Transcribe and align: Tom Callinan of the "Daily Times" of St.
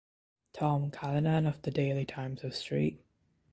Tom 0.53 0.89
Callinan 0.89 1.45
of 1.45 1.61
the 1.61 1.69
"Daily 1.69 2.05
Times" 2.05 2.43
of 2.43 2.55
St. 2.55 2.99